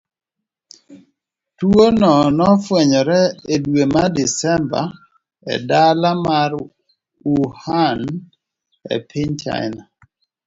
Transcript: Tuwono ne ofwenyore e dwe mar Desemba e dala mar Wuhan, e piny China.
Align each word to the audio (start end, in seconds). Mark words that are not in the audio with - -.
Tuwono 1.57 2.13
ne 2.35 2.43
ofwenyore 2.53 3.19
e 3.55 3.57
dwe 3.63 3.83
mar 3.93 4.09
Desemba 4.17 4.81
e 5.53 5.55
dala 5.69 6.11
mar 6.25 6.51
Wuhan, 7.31 7.99
e 8.93 8.95
piny 9.07 9.33
China. 9.41 9.81